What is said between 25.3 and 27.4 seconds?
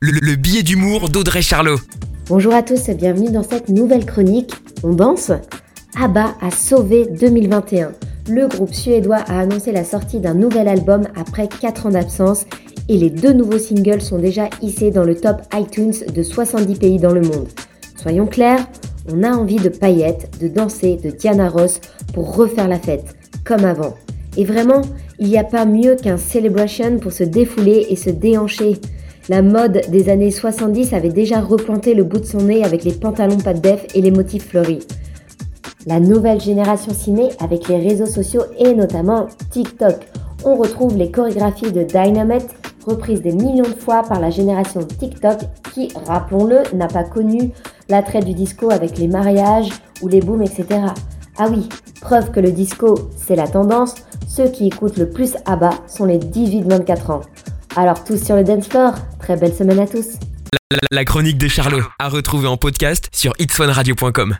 a pas mieux qu'un celebration pour se